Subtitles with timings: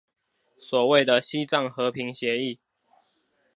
[0.57, 2.57] 所謂的西藏和平協議